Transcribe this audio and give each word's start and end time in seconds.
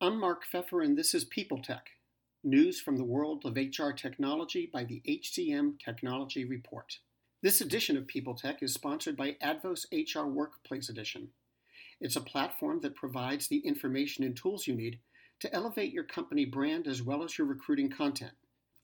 I'm 0.00 0.20
Mark 0.20 0.44
Feffer, 0.46 0.84
and 0.84 0.96
this 0.96 1.12
is 1.12 1.24
People 1.24 1.60
Tech 1.60 1.88
news 2.44 2.80
from 2.80 2.98
the 2.98 3.04
world 3.04 3.44
of 3.44 3.56
HR 3.56 3.90
technology 3.90 4.70
by 4.72 4.84
the 4.84 5.02
HCM 5.04 5.80
Technology 5.84 6.44
Report. 6.44 6.98
This 7.42 7.60
edition 7.60 7.96
of 7.96 8.06
People 8.06 8.36
Tech 8.36 8.62
is 8.62 8.72
sponsored 8.72 9.16
by 9.16 9.36
Advos 9.42 9.86
HR 9.90 10.28
Workplace 10.28 10.88
Edition. 10.88 11.30
It's 12.00 12.14
a 12.14 12.20
platform 12.20 12.78
that 12.82 12.94
provides 12.94 13.48
the 13.48 13.58
information 13.58 14.22
and 14.22 14.36
tools 14.36 14.68
you 14.68 14.76
need 14.76 15.00
to 15.40 15.52
elevate 15.52 15.92
your 15.92 16.04
company 16.04 16.44
brand 16.44 16.86
as 16.86 17.02
well 17.02 17.24
as 17.24 17.36
your 17.36 17.48
recruiting 17.48 17.90
content. 17.90 18.34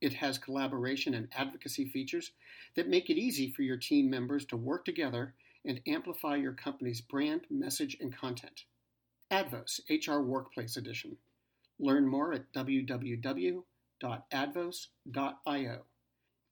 It 0.00 0.14
has 0.14 0.36
collaboration 0.36 1.14
and 1.14 1.28
advocacy 1.32 1.90
features 1.90 2.32
that 2.74 2.88
make 2.88 3.08
it 3.08 3.18
easy 3.18 3.52
for 3.52 3.62
your 3.62 3.76
team 3.76 4.10
members 4.10 4.44
to 4.46 4.56
work 4.56 4.84
together 4.84 5.34
and 5.64 5.80
amplify 5.86 6.34
your 6.34 6.54
company's 6.54 7.00
brand, 7.00 7.42
message, 7.48 7.96
and 8.00 8.12
content. 8.12 8.64
Advos 9.30 9.80
HR 9.88 10.20
Workplace 10.20 10.76
Edition. 10.76 11.16
Learn 11.78 12.06
more 12.06 12.32
at 12.32 12.52
www.advos.io. 12.52 13.62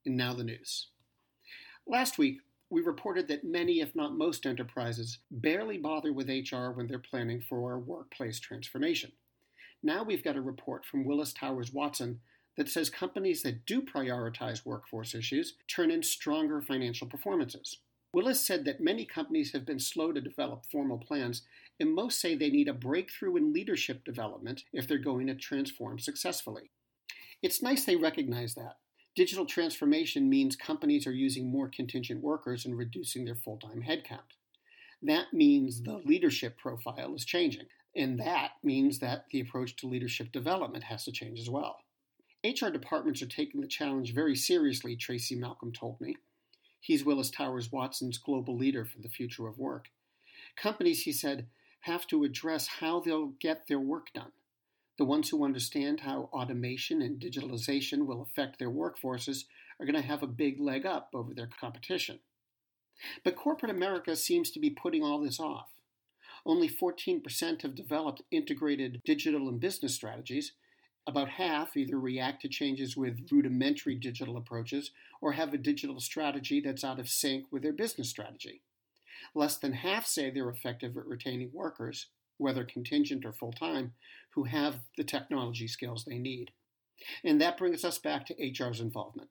And 0.05 0.17
now 0.17 0.33
the 0.33 0.43
news. 0.43 0.87
Last 1.87 2.17
week, 2.17 2.39
we 2.69 2.81
reported 2.81 3.27
that 3.27 3.43
many, 3.43 3.81
if 3.81 3.95
not 3.95 4.17
most, 4.17 4.45
enterprises 4.45 5.19
barely 5.29 5.77
bother 5.77 6.11
with 6.11 6.27
HR 6.27 6.71
when 6.71 6.87
they're 6.87 6.99
planning 6.99 7.41
for 7.47 7.77
workplace 7.79 8.39
transformation. 8.39 9.11
Now 9.83 10.03
we've 10.03 10.23
got 10.23 10.37
a 10.37 10.41
report 10.41 10.85
from 10.85 11.05
Willis 11.05 11.33
Towers 11.33 11.71
Watson 11.71 12.21
that 12.57 12.69
says 12.69 12.89
companies 12.89 13.43
that 13.43 13.65
do 13.65 13.81
prioritize 13.81 14.65
workforce 14.65 15.13
issues 15.13 15.55
turn 15.67 15.91
in 15.91 16.03
stronger 16.03 16.61
financial 16.61 17.07
performances. 17.07 17.77
Willis 18.13 18.45
said 18.45 18.63
that 18.65 18.79
many 18.79 19.05
companies 19.05 19.53
have 19.53 19.65
been 19.65 19.79
slow 19.79 20.11
to 20.11 20.21
develop 20.21 20.65
formal 20.71 20.99
plans, 20.99 21.41
and 21.79 21.93
most 21.93 22.21
say 22.21 22.35
they 22.35 22.51
need 22.51 22.67
a 22.67 22.73
breakthrough 22.73 23.35
in 23.35 23.51
leadership 23.51 24.05
development 24.05 24.63
if 24.71 24.87
they're 24.87 24.99
going 24.99 25.25
to 25.27 25.35
transform 25.35 25.97
successfully. 25.97 26.69
It's 27.41 27.63
nice 27.63 27.83
they 27.83 27.95
recognize 27.95 28.53
that. 28.53 28.77
Digital 29.15 29.45
transformation 29.45 30.29
means 30.29 30.55
companies 30.55 31.07
are 31.07 31.11
using 31.11 31.51
more 31.51 31.67
contingent 31.67 32.21
workers 32.21 32.65
and 32.65 32.77
reducing 32.77 33.25
their 33.25 33.35
full 33.35 33.57
time 33.57 33.81
headcount. 33.81 34.37
That 35.01 35.33
means 35.33 35.81
the 35.81 36.01
leadership 36.05 36.57
profile 36.57 37.15
is 37.15 37.25
changing, 37.25 37.65
and 37.95 38.19
that 38.19 38.51
means 38.63 38.99
that 38.99 39.25
the 39.31 39.41
approach 39.41 39.75
to 39.77 39.87
leadership 39.87 40.31
development 40.31 40.83
has 40.83 41.03
to 41.05 41.11
change 41.11 41.39
as 41.39 41.49
well. 41.49 41.77
HR 42.45 42.69
departments 42.69 43.21
are 43.23 43.27
taking 43.27 43.61
the 43.61 43.67
challenge 43.67 44.13
very 44.13 44.35
seriously, 44.35 44.95
Tracy 44.95 45.35
Malcolm 45.35 45.71
told 45.71 45.99
me. 45.99 46.15
He's 46.83 47.05
Willis 47.05 47.31
Towers 47.31 47.71
Watson's 47.71 48.17
global 48.17 48.57
leader 48.57 48.83
for 48.83 48.99
the 48.99 49.07
future 49.07 49.47
of 49.47 49.57
work. 49.57 49.87
Companies, 50.57 51.03
he 51.03 51.13
said, 51.13 51.47
have 51.79 52.05
to 52.07 52.25
address 52.25 52.67
how 52.67 52.99
they'll 52.99 53.31
get 53.39 53.67
their 53.69 53.79
work 53.79 54.07
done. 54.13 54.33
The 54.97 55.05
ones 55.05 55.29
who 55.29 55.45
understand 55.45 56.01
how 56.01 56.29
automation 56.33 57.01
and 57.01 57.21
digitalization 57.21 58.05
will 58.05 58.21
affect 58.21 58.59
their 58.59 58.69
workforces 58.69 59.45
are 59.79 59.85
going 59.85 59.95
to 59.95 60.05
have 60.05 60.23
a 60.23 60.27
big 60.27 60.59
leg 60.59 60.85
up 60.85 61.11
over 61.13 61.33
their 61.33 61.47
competition. 61.47 62.19
But 63.23 63.37
corporate 63.37 63.71
America 63.71 64.17
seems 64.17 64.51
to 64.51 64.59
be 64.59 64.69
putting 64.69 65.03
all 65.03 65.21
this 65.21 65.39
off. 65.39 65.69
Only 66.45 66.67
14% 66.67 67.61
have 67.61 67.75
developed 67.75 68.23
integrated 68.29 68.99
digital 69.05 69.47
and 69.47 69.57
business 69.57 69.95
strategies, 69.95 70.51
about 71.05 71.29
half 71.29 71.75
either 71.75 71.99
react 71.99 72.41
to 72.41 72.47
changes 72.47 72.95
with 72.95 73.27
rudimentary 73.31 73.95
digital 73.95 74.37
approaches 74.37 74.91
or 75.21 75.33
have 75.33 75.53
a 75.53 75.57
digital 75.57 75.99
strategy 75.99 76.61
that's 76.61 76.83
out 76.83 76.99
of 76.99 77.09
sync 77.09 77.45
with 77.51 77.61
their 77.61 77.73
business 77.73 78.09
strategy. 78.09 78.61
Less 79.35 79.57
than 79.57 79.73
half 79.73 80.05
say 80.05 80.29
they're 80.29 80.49
effective 80.49 80.95
at 80.97 81.05
retaining 81.05 81.51
workers, 81.53 82.07
whether 82.37 82.63
contingent 82.63 83.25
or 83.25 83.33
full 83.33 83.51
time, 83.53 83.93
who 84.31 84.45
have 84.45 84.81
the 84.97 85.03
technology 85.03 85.67
skills 85.67 86.05
they 86.05 86.17
need. 86.17 86.51
And 87.23 87.41
that 87.41 87.57
brings 87.57 87.83
us 87.83 87.97
back 87.97 88.25
to 88.27 88.35
HR's 88.35 88.79
involvement. 88.79 89.29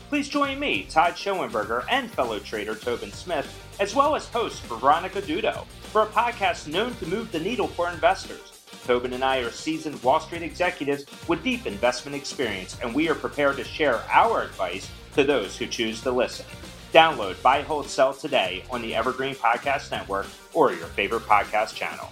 Please 0.11 0.27
join 0.27 0.59
me, 0.59 0.83
Todd 0.89 1.13
Schoenberger, 1.13 1.85
and 1.89 2.11
fellow 2.11 2.37
trader 2.37 2.75
Tobin 2.75 3.13
Smith 3.13 3.47
as 3.79 3.95
well 3.95 4.13
as 4.13 4.27
host 4.27 4.61
Veronica 4.63 5.21
Dudo, 5.21 5.65
for 5.83 6.01
a 6.01 6.07
podcast 6.07 6.67
known 6.67 6.93
to 6.95 7.07
move 7.07 7.31
the 7.31 7.39
needle 7.39 7.69
for 7.69 7.89
investors. 7.89 8.61
Tobin 8.83 9.13
and 9.13 9.23
I 9.23 9.37
are 9.37 9.49
seasoned 9.49 10.03
Wall 10.03 10.19
Street 10.19 10.41
executives 10.41 11.05
with 11.29 11.45
deep 11.45 11.65
investment 11.65 12.17
experience, 12.17 12.77
and 12.83 12.93
we 12.93 13.07
are 13.07 13.15
prepared 13.15 13.55
to 13.55 13.63
share 13.63 14.01
our 14.09 14.43
advice 14.43 14.91
to 15.13 15.23
those 15.23 15.55
who 15.55 15.65
choose 15.65 16.01
to 16.01 16.11
listen. 16.11 16.45
Download 16.91 17.41
Buy, 17.41 17.61
Hold, 17.61 17.87
Sell 17.87 18.13
today 18.13 18.65
on 18.69 18.81
the 18.81 18.93
Evergreen 18.93 19.35
Podcast 19.35 19.91
Network 19.91 20.27
or 20.53 20.73
your 20.73 20.87
favorite 20.87 21.21
podcast 21.23 21.73
channel. 21.73 22.09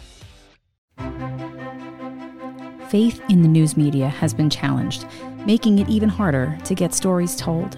Faith 2.87 3.21
in 3.29 3.41
the 3.41 3.47
news 3.49 3.75
media 3.75 4.07
has 4.07 4.33
been 4.33 4.49
challenged, 4.49 5.05
making 5.45 5.79
it 5.79 5.89
even 5.89 6.07
harder 6.07 6.57
to 6.63 6.73
get 6.73 6.93
stories 6.93 7.35
told. 7.35 7.77